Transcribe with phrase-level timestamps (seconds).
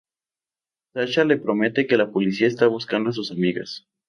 [0.95, 3.87] Sasha le promete que la policía está buscando a sus amigas.